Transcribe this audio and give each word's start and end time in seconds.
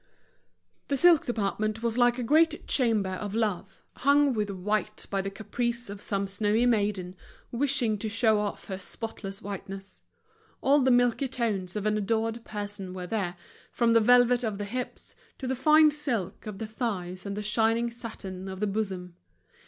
The 0.87 0.97
silk 0.97 1.27
department 1.27 1.83
was 1.83 1.95
like 1.95 2.17
a 2.17 2.23
great 2.23 2.67
chamber 2.67 3.11
of 3.11 3.35
love, 3.35 3.83
hung 3.97 4.33
with 4.33 4.49
white 4.49 5.05
by 5.11 5.21
the 5.21 5.29
caprice 5.29 5.91
of 5.91 6.01
some 6.01 6.27
snowy 6.27 6.65
maiden 6.65 7.15
wishing 7.51 7.99
to 7.99 8.09
show 8.09 8.39
off 8.39 8.65
her 8.65 8.79
spotless 8.79 9.43
whiteness. 9.43 10.01
All 10.59 10.79
the 10.79 10.89
milky 10.89 11.27
tones 11.27 11.75
of 11.75 11.85
an 11.85 11.99
adored 11.99 12.43
person 12.43 12.95
were 12.95 13.05
there, 13.05 13.35
from 13.71 13.93
the 13.93 14.01
velvet 14.01 14.43
of 14.43 14.57
the 14.57 14.65
hips, 14.65 15.13
to 15.37 15.45
the 15.45 15.55
fine 15.55 15.91
silk 15.91 16.47
of 16.47 16.57
the 16.57 16.65
thighs 16.65 17.23
and 17.23 17.37
the 17.37 17.43
shining 17.43 17.91
satin 17.91 18.49
of 18.49 18.59
the 18.59 18.65
bosom. 18.65 19.15